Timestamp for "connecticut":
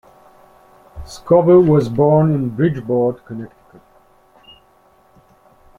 3.23-3.83